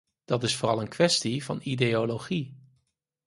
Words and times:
Dat 0.25 0.43
is 0.43 0.55
vooral 0.55 0.81
een 0.81 0.87
kwestie 0.87 1.43
van 1.45 1.59
ideologie. 1.63 2.57